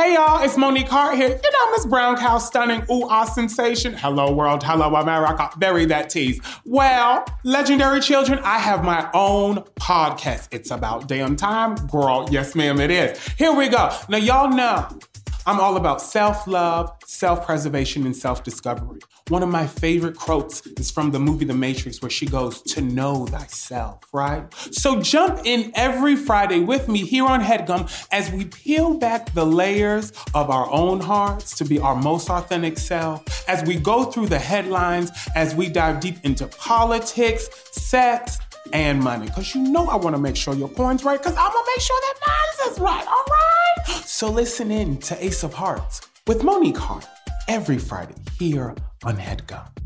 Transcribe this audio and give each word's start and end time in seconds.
Hey 0.00 0.14
y'all, 0.14 0.42
it's 0.42 0.56
Monique 0.56 0.88
Heart 0.88 1.16
here. 1.16 1.28
You 1.28 1.34
know, 1.34 1.72
Miss 1.72 1.84
Brown 1.84 2.16
Cow 2.16 2.38
stunning, 2.38 2.82
ooh, 2.90 3.06
ah 3.10 3.26
sensation. 3.26 3.92
Hello 3.92 4.32
world, 4.32 4.62
hello 4.62 4.94
America. 4.94 5.50
Bury 5.58 5.84
that 5.84 6.08
tease. 6.08 6.40
Well, 6.64 7.22
legendary 7.44 8.00
children, 8.00 8.38
I 8.42 8.58
have 8.60 8.82
my 8.82 9.10
own 9.12 9.56
podcast. 9.78 10.48
It's 10.52 10.70
about 10.70 11.06
damn 11.06 11.36
time, 11.36 11.74
girl. 11.88 12.26
Yes, 12.30 12.54
ma'am, 12.54 12.80
it 12.80 12.90
is. 12.90 13.18
Here 13.36 13.52
we 13.52 13.68
go. 13.68 13.94
Now, 14.08 14.16
y'all 14.16 14.48
know 14.48 14.88
I'm 15.46 15.60
all 15.60 15.76
about 15.76 16.02
self 16.02 16.46
love, 16.46 16.92
self 17.04 17.46
preservation, 17.46 18.04
and 18.04 18.14
self 18.14 18.44
discovery. 18.44 19.00
One 19.28 19.42
of 19.42 19.48
my 19.48 19.66
favorite 19.66 20.16
quotes 20.16 20.66
is 20.66 20.90
from 20.90 21.10
the 21.10 21.20
movie 21.20 21.44
The 21.44 21.54
Matrix, 21.54 22.02
where 22.02 22.10
she 22.10 22.26
goes, 22.26 22.62
To 22.62 22.80
know 22.80 23.26
thyself, 23.26 24.00
right? 24.12 24.52
So 24.70 25.00
jump 25.00 25.40
in 25.44 25.72
every 25.74 26.16
Friday 26.16 26.60
with 26.60 26.88
me 26.88 26.98
here 26.98 27.24
on 27.24 27.40
HeadGum 27.40 28.06
as 28.12 28.30
we 28.30 28.46
peel 28.46 28.98
back 28.98 29.32
the 29.32 29.46
layers 29.46 30.12
of 30.34 30.50
our 30.50 30.70
own 30.70 31.00
hearts 31.00 31.56
to 31.58 31.64
be 31.64 31.78
our 31.78 31.96
most 31.96 32.28
authentic 32.28 32.78
self, 32.78 33.48
as 33.48 33.62
we 33.64 33.76
go 33.76 34.04
through 34.04 34.26
the 34.26 34.38
headlines, 34.38 35.10
as 35.34 35.54
we 35.54 35.68
dive 35.68 36.00
deep 36.00 36.16
into 36.24 36.46
politics, 36.46 37.48
sex, 37.72 38.38
and 38.72 39.00
money. 39.00 39.26
Because 39.26 39.54
you 39.54 39.62
know 39.62 39.86
I 39.86 39.96
want 39.96 40.14
to 40.16 40.20
make 40.20 40.36
sure 40.36 40.54
your 40.54 40.68
coin's 40.68 41.04
right, 41.04 41.18
because 41.18 41.36
I'm 41.36 41.52
going 41.52 41.64
to 41.64 41.70
make 41.74 41.80
sure 41.80 42.00
that 42.00 42.14
mine's 42.26 42.72
is 42.72 42.80
right, 42.80 43.06
all 43.06 43.24
right? 43.30 43.59
So 44.20 44.30
listen 44.30 44.70
in 44.70 44.98
to 44.98 45.24
Ace 45.24 45.44
of 45.44 45.54
Hearts 45.54 46.02
with 46.26 46.44
Monique 46.44 46.76
Heart 46.76 47.06
every 47.48 47.78
Friday 47.78 48.16
here 48.38 48.74
on 49.02 49.16
HeadGum. 49.16 49.79